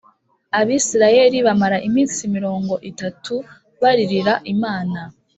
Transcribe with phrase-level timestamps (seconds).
[0.59, 3.33] Abisirayeli bamara iminsi mirongo itatu
[3.81, 4.99] bariririra Imana